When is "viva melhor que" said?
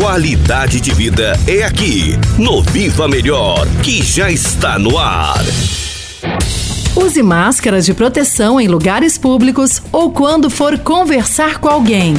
2.62-4.02